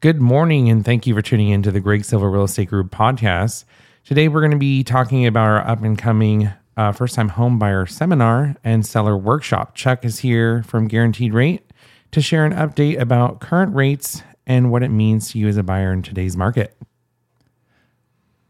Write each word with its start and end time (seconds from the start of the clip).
Good 0.00 0.20
morning, 0.20 0.70
and 0.70 0.84
thank 0.84 1.08
you 1.08 1.14
for 1.16 1.22
tuning 1.22 1.48
in 1.48 1.64
to 1.64 1.72
the 1.72 1.80
Greg 1.80 2.04
Silva 2.04 2.28
Real 2.28 2.44
Estate 2.44 2.68
Group 2.68 2.92
podcast. 2.92 3.64
Today, 4.04 4.28
we're 4.28 4.42
going 4.42 4.52
to 4.52 4.56
be 4.56 4.84
talking 4.84 5.26
about 5.26 5.48
our 5.48 5.66
up 5.66 5.82
and 5.82 5.98
coming 5.98 6.52
uh, 6.76 6.92
first 6.92 7.16
time 7.16 7.30
home 7.30 7.58
buyer 7.58 7.84
seminar 7.84 8.54
and 8.62 8.86
seller 8.86 9.16
workshop. 9.16 9.74
Chuck 9.74 10.04
is 10.04 10.20
here 10.20 10.62
from 10.62 10.86
Guaranteed 10.86 11.34
Rate 11.34 11.72
to 12.12 12.20
share 12.20 12.46
an 12.46 12.52
update 12.52 13.00
about 13.00 13.40
current 13.40 13.74
rates 13.74 14.22
and 14.46 14.70
what 14.70 14.84
it 14.84 14.90
means 14.90 15.32
to 15.32 15.38
you 15.40 15.48
as 15.48 15.56
a 15.56 15.64
buyer 15.64 15.92
in 15.92 16.02
today's 16.02 16.36
market. 16.36 16.76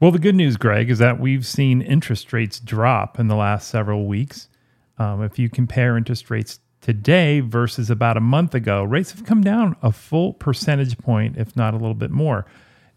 Well, 0.00 0.10
the 0.10 0.18
good 0.18 0.34
news, 0.34 0.58
Greg, 0.58 0.90
is 0.90 0.98
that 0.98 1.18
we've 1.18 1.46
seen 1.46 1.80
interest 1.80 2.30
rates 2.34 2.60
drop 2.60 3.18
in 3.18 3.28
the 3.28 3.36
last 3.36 3.68
several 3.68 4.06
weeks. 4.06 4.50
Um, 4.98 5.22
if 5.22 5.38
you 5.38 5.48
compare 5.48 5.96
interest 5.96 6.28
rates 6.28 6.60
today 6.80 7.40
versus 7.40 7.90
about 7.90 8.16
a 8.16 8.20
month 8.20 8.54
ago, 8.54 8.82
rates 8.82 9.12
have 9.12 9.24
come 9.24 9.42
down 9.42 9.76
a 9.82 9.92
full 9.92 10.32
percentage 10.32 10.98
point, 10.98 11.36
if 11.36 11.56
not 11.56 11.74
a 11.74 11.76
little 11.76 11.94
bit 11.94 12.10
more. 12.10 12.46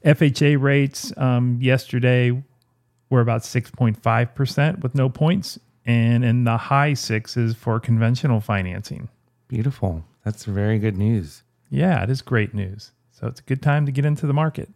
FHA 0.05 0.59
rates 0.61 1.13
um, 1.17 1.57
yesterday 1.61 2.43
were 3.09 3.21
about 3.21 3.41
6.5% 3.41 4.81
with 4.81 4.95
no 4.95 5.09
points, 5.09 5.59
and 5.85 6.23
in 6.23 6.43
the 6.43 6.57
high 6.57 6.93
sixes 6.93 7.55
for 7.55 7.79
conventional 7.79 8.39
financing. 8.39 9.09
Beautiful. 9.47 10.05
That's 10.23 10.45
very 10.45 10.79
good 10.79 10.97
news. 10.97 11.43
Yeah, 11.69 12.03
it 12.03 12.09
is 12.09 12.21
great 12.21 12.53
news. 12.53 12.91
So 13.11 13.27
it's 13.27 13.39
a 13.39 13.43
good 13.43 13.61
time 13.61 13.85
to 13.85 13.91
get 13.91 14.05
into 14.05 14.25
the 14.25 14.33
market. 14.33 14.69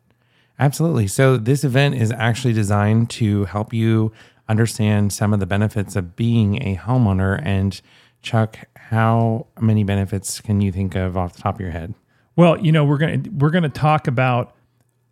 Absolutely. 0.60 1.08
So, 1.08 1.38
this 1.38 1.64
event 1.64 1.96
is 1.96 2.12
actually 2.12 2.54
designed 2.54 3.10
to 3.12 3.46
help 3.46 3.74
you 3.74 4.14
understand 4.48 5.12
some 5.12 5.34
of 5.34 5.40
the 5.40 5.46
benefits 5.46 5.96
of 5.96 6.16
being 6.16 6.62
a 6.62 6.78
homeowner. 6.78 7.42
And, 7.44 7.80
Chuck, 8.22 8.60
how 8.90 9.48
many 9.60 9.84
benefits 9.84 10.40
can 10.40 10.62
you 10.62 10.72
think 10.72 10.96
of 10.96 11.18
off 11.18 11.34
the 11.34 11.42
top 11.42 11.56
of 11.56 11.62
your 11.62 11.72
head? 11.72 11.96
Well, 12.36 12.60
you 12.60 12.72
know, 12.72 12.86
we're 12.86 13.00
going 13.00 13.24
to 13.24 13.30
we're 13.32 13.50
going 13.50 13.64
to 13.64 13.70
talk 13.70 14.08
about 14.08 14.56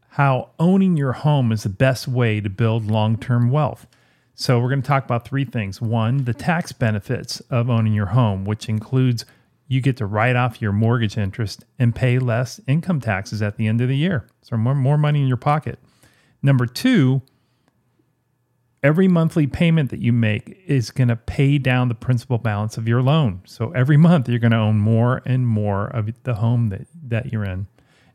how 0.10 0.52
owning 0.60 0.96
your 0.96 1.14
home 1.14 1.52
is 1.52 1.64
the 1.64 1.70
best 1.70 2.08
way 2.08 2.40
to 2.40 2.50
build 2.50 2.86
long-term 2.86 3.50
wealth. 3.50 3.88
So, 4.36 4.60
we're 4.60 4.70
going 4.70 4.84
to 4.84 4.88
talk 4.88 5.06
about 5.06 5.28
three 5.28 5.46
things. 5.46 5.82
One, 5.82 6.26
the 6.26 6.36
tax 6.36 6.72
benefits 6.72 7.40
of 7.50 7.68
owning 7.68 7.94
your 7.94 8.08
home, 8.08 8.46
which 8.46 8.70
includes 8.70 9.26
you 9.68 9.82
get 9.82 9.98
to 9.98 10.06
write 10.06 10.36
off 10.36 10.62
your 10.62 10.72
mortgage 10.72 11.18
interest 11.18 11.66
and 11.80 11.96
pay 11.96 12.20
less 12.20 12.60
income 12.68 13.02
taxes 13.02 13.42
at 13.42 13.58
the 13.58 13.66
end 13.66 13.82
of 13.82 13.88
the 13.88 13.98
year. 13.98 14.28
So, 14.44 14.56
more, 14.56 14.76
more 14.76 15.00
money 15.00 15.22
in 15.22 15.28
your 15.28 15.38
pocket. 15.38 15.80
Number 16.44 16.68
two, 16.68 17.24
every 18.84 19.08
monthly 19.08 19.48
payment 19.48 19.90
that 19.90 20.02
you 20.02 20.12
make 20.12 20.62
is 20.68 20.92
going 20.92 21.08
to 21.08 21.16
pay 21.16 21.58
down 21.58 21.88
the 21.88 21.96
principal 21.96 22.38
balance 22.38 22.78
of 22.78 22.88
your 22.88 23.02
loan. 23.02 23.42
So 23.46 23.72
every 23.72 23.98
month 23.98 24.28
you're 24.28 24.40
going 24.40 24.52
to 24.52 24.58
own 24.58 24.78
more 24.78 25.22
and 25.26 25.48
more 25.48 25.88
of 25.88 26.12
the 26.24 26.36
home 26.36 26.70
that, 26.70 26.86
that 27.08 27.32
you're 27.32 27.46
in. 27.46 27.68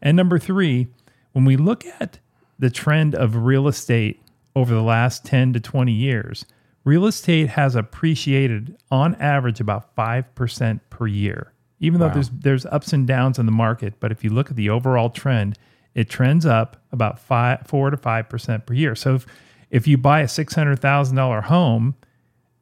And 0.02 0.16
number 0.16 0.38
three, 0.38 0.88
when 1.32 1.46
we 1.46 1.56
look 1.56 1.84
at 1.98 2.18
the 2.58 2.70
trend 2.70 3.14
of 3.14 3.34
real 3.34 3.66
estate 3.66 4.22
over 4.54 4.74
the 4.74 4.82
last 4.82 5.24
10 5.24 5.54
to 5.54 5.60
20 5.60 5.90
years, 5.90 6.44
real 6.84 7.06
estate 7.06 7.50
has 7.50 7.74
appreciated 7.74 8.76
on 8.90 9.14
average 9.16 9.60
about 9.60 9.96
5% 9.96 10.80
per 10.90 11.06
year. 11.06 11.52
Even 11.80 12.00
wow. 12.00 12.08
though 12.08 12.14
there's 12.14 12.30
there's 12.30 12.66
ups 12.66 12.92
and 12.92 13.06
downs 13.06 13.38
in 13.38 13.46
the 13.46 13.52
market, 13.52 13.94
but 14.00 14.10
if 14.10 14.24
you 14.24 14.30
look 14.30 14.50
at 14.50 14.56
the 14.56 14.68
overall 14.68 15.10
trend, 15.10 15.56
it 15.94 16.10
trends 16.10 16.44
up 16.44 16.82
about 16.90 17.20
five, 17.20 17.64
four 17.66 17.90
to 17.90 17.96
five 17.96 18.28
percent 18.28 18.66
per 18.66 18.74
year. 18.74 18.96
So 18.96 19.14
if 19.14 19.26
if 19.70 19.86
you 19.86 19.98
buy 19.98 20.20
a 20.20 20.26
$600,000 20.26 21.44
home, 21.44 21.94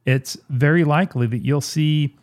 it's 0.05 0.37
very 0.49 0.85
likely 0.85 1.27
that 1.27 1.45
you'll 1.45 1.61
see 1.61 2.17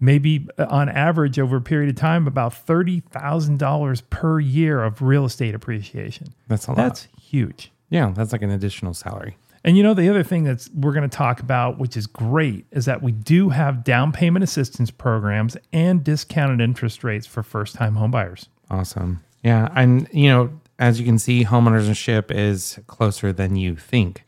maybe 0.00 0.46
uh, 0.58 0.66
on 0.68 0.88
average 0.88 1.38
over 1.38 1.56
a 1.56 1.60
period 1.60 1.90
of 1.90 1.96
time 1.96 2.26
about 2.26 2.52
$30,000 2.52 4.02
per 4.10 4.40
year 4.40 4.82
of 4.82 5.02
real 5.02 5.24
estate 5.24 5.54
appreciation. 5.54 6.34
That's 6.46 6.66
a 6.66 6.70
lot. 6.70 6.76
That's 6.76 7.08
huge. 7.20 7.72
Yeah, 7.90 8.12
that's 8.14 8.32
like 8.32 8.42
an 8.42 8.50
additional 8.50 8.94
salary. 8.94 9.36
And 9.64 9.76
you 9.76 9.82
know 9.82 9.92
the 9.92 10.08
other 10.08 10.22
thing 10.22 10.44
that's 10.44 10.70
we're 10.70 10.92
going 10.92 11.08
to 11.08 11.14
talk 11.14 11.40
about 11.40 11.78
which 11.78 11.96
is 11.96 12.06
great 12.06 12.64
is 12.70 12.84
that 12.84 13.02
we 13.02 13.12
do 13.12 13.48
have 13.48 13.82
down 13.82 14.12
payment 14.12 14.44
assistance 14.44 14.90
programs 14.90 15.56
and 15.72 16.04
discounted 16.04 16.60
interest 16.60 17.02
rates 17.02 17.26
for 17.26 17.42
first-time 17.42 17.96
homebuyers. 17.96 18.46
Awesome. 18.70 19.22
Yeah, 19.42 19.68
and 19.74 20.08
you 20.12 20.28
know, 20.28 20.50
as 20.78 21.00
you 21.00 21.06
can 21.06 21.18
see, 21.18 21.44
homeownership 21.44 22.30
is 22.30 22.78
closer 22.86 23.32
than 23.32 23.56
you 23.56 23.76
think. 23.76 24.24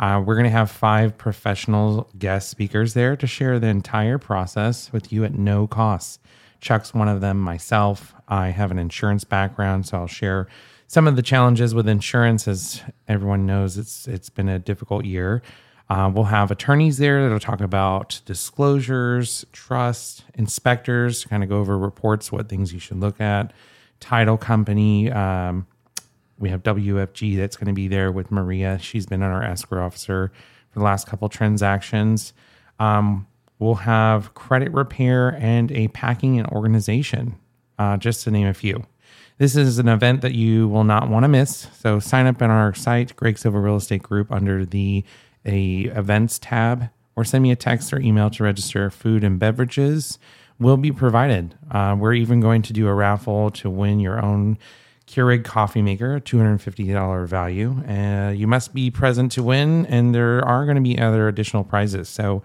Uh, 0.00 0.18
we're 0.24 0.34
going 0.34 0.44
to 0.44 0.50
have 0.50 0.70
five 0.70 1.18
professional 1.18 2.08
guest 2.18 2.48
speakers 2.48 2.94
there 2.94 3.14
to 3.16 3.26
share 3.26 3.58
the 3.58 3.66
entire 3.66 4.16
process 4.16 4.90
with 4.92 5.12
you 5.12 5.24
at 5.24 5.34
no 5.34 5.66
cost. 5.66 6.20
Chuck's 6.62 6.94
one 6.94 7.06
of 7.06 7.20
them, 7.20 7.38
myself. 7.38 8.14
I 8.26 8.48
have 8.48 8.70
an 8.70 8.78
insurance 8.78 9.24
background, 9.24 9.86
so 9.86 9.98
I'll 9.98 10.06
share 10.06 10.48
some 10.86 11.06
of 11.06 11.16
the 11.16 11.22
challenges 11.22 11.74
with 11.74 11.86
insurance. 11.86 12.48
As 12.48 12.82
everyone 13.08 13.44
knows, 13.44 13.76
it's 13.76 14.08
it's 14.08 14.30
been 14.30 14.48
a 14.48 14.58
difficult 14.58 15.04
year. 15.04 15.42
Uh, 15.90 16.10
we'll 16.12 16.24
have 16.24 16.50
attorneys 16.50 16.96
there 16.96 17.22
that'll 17.22 17.38
talk 17.38 17.60
about 17.60 18.22
disclosures, 18.24 19.44
trust, 19.52 20.24
inspectors, 20.34 21.26
kind 21.26 21.42
of 21.42 21.48
go 21.50 21.58
over 21.58 21.76
reports, 21.76 22.32
what 22.32 22.48
things 22.48 22.72
you 22.72 22.78
should 22.78 23.00
look 23.00 23.20
at, 23.20 23.52
title 23.98 24.38
company, 24.38 25.10
um, 25.10 25.66
we 26.40 26.48
have 26.48 26.62
WFG 26.62 27.36
that's 27.36 27.56
going 27.56 27.68
to 27.68 27.72
be 27.74 27.86
there 27.86 28.10
with 28.10 28.32
Maria. 28.32 28.78
She's 28.80 29.06
been 29.06 29.22
our 29.22 29.42
escrow 29.44 29.84
officer 29.84 30.32
for 30.70 30.78
the 30.78 30.84
last 30.84 31.06
couple 31.06 31.28
transactions. 31.28 32.32
Um, 32.80 33.26
we'll 33.58 33.74
have 33.74 34.34
credit 34.34 34.72
repair 34.72 35.36
and 35.38 35.70
a 35.70 35.88
packing 35.88 36.38
and 36.38 36.48
organization, 36.48 37.38
uh, 37.78 37.98
just 37.98 38.24
to 38.24 38.30
name 38.30 38.46
a 38.46 38.54
few. 38.54 38.84
This 39.36 39.54
is 39.54 39.78
an 39.78 39.88
event 39.88 40.22
that 40.22 40.34
you 40.34 40.68
will 40.68 40.84
not 40.84 41.08
want 41.08 41.24
to 41.24 41.28
miss. 41.28 41.68
So 41.78 41.98
sign 42.00 42.26
up 42.26 42.42
on 42.42 42.50
our 42.50 42.74
site, 42.74 43.14
Greg 43.16 43.38
Silva 43.38 43.60
Real 43.60 43.76
Estate 43.76 44.02
Group, 44.02 44.32
under 44.32 44.64
the 44.64 45.04
a 45.44 45.84
events 45.84 46.38
tab, 46.38 46.90
or 47.16 47.24
send 47.24 47.42
me 47.42 47.50
a 47.50 47.56
text 47.56 47.92
or 47.92 48.00
email 48.00 48.30
to 48.30 48.44
register. 48.44 48.90
Food 48.90 49.24
and 49.24 49.38
beverages 49.38 50.18
will 50.58 50.76
be 50.76 50.92
provided. 50.92 51.54
Uh, 51.70 51.96
we're 51.98 52.12
even 52.12 52.40
going 52.40 52.62
to 52.62 52.72
do 52.72 52.86
a 52.86 52.94
raffle 52.94 53.50
to 53.50 53.70
win 53.70 54.00
your 54.00 54.22
own 54.22 54.58
Keurig 55.10 55.44
coffee 55.44 55.82
maker, 55.82 56.20
$250 56.20 57.26
value. 57.26 57.82
Uh, 57.88 58.30
you 58.30 58.46
must 58.46 58.72
be 58.72 58.92
present 58.92 59.32
to 59.32 59.42
win, 59.42 59.84
and 59.86 60.14
there 60.14 60.44
are 60.44 60.64
going 60.64 60.76
to 60.76 60.80
be 60.80 60.98
other 61.00 61.26
additional 61.26 61.64
prizes. 61.64 62.08
So, 62.08 62.44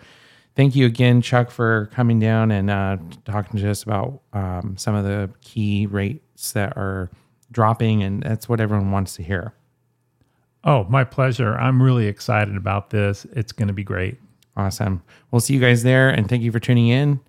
thank 0.55 0.75
you 0.75 0.87
again, 0.87 1.21
Chuck, 1.21 1.51
for 1.51 1.91
coming 1.93 2.19
down 2.19 2.49
and 2.49 2.71
uh, 2.71 2.97
talking 3.23 3.59
to 3.59 3.69
us 3.69 3.83
about 3.83 4.19
um, 4.33 4.75
some 4.77 4.95
of 4.95 5.03
the 5.03 5.29
key 5.41 5.85
rates 5.85 6.53
that 6.53 6.75
are 6.75 7.11
dropping, 7.51 8.01
and 8.01 8.23
that's 8.23 8.49
what 8.49 8.59
everyone 8.59 8.89
wants 8.89 9.15
to 9.17 9.23
hear. 9.23 9.53
Oh, 10.63 10.85
my 10.85 11.03
pleasure. 11.03 11.55
I'm 11.55 11.83
really 11.83 12.07
excited 12.07 12.57
about 12.57 12.89
this. 12.89 13.27
It's 13.33 13.51
going 13.51 13.67
to 13.67 13.73
be 13.75 13.83
great. 13.83 14.17
Awesome. 14.57 15.03
We'll 15.29 15.39
see 15.39 15.53
you 15.53 15.59
guys 15.59 15.83
there, 15.83 16.09
and 16.09 16.27
thank 16.27 16.41
you 16.41 16.51
for 16.51 16.59
tuning 16.59 16.87
in. 16.87 17.19